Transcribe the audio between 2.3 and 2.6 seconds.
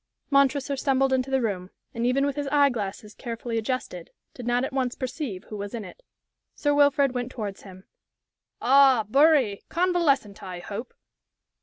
his